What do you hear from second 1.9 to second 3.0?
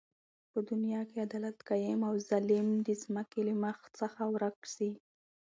او ظلم د